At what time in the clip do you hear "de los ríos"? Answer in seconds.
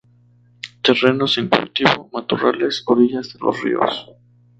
3.33-4.09